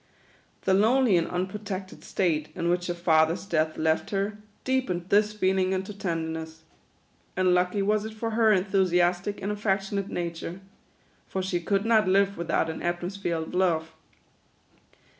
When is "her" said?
2.87-2.95, 4.09-4.39, 8.31-8.51